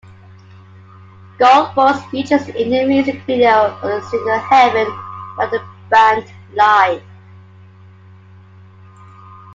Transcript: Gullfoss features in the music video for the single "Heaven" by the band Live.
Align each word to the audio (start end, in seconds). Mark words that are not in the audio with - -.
Gullfoss 1.37 2.03
features 2.09 2.47
in 2.47 2.71
the 2.71 2.85
music 2.85 3.21
video 3.27 3.77
for 3.77 3.89
the 3.89 4.01
single 4.09 4.39
"Heaven" 4.39 4.87
by 5.37 5.45
the 5.45 5.63
band 5.91 6.25
Live. 6.55 7.03